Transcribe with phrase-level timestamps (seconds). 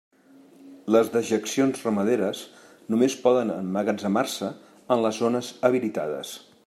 [0.93, 2.41] Les dejeccions ramaderes
[2.95, 4.49] només poden emmagatzemar-se
[4.97, 6.35] en les zones habilitades.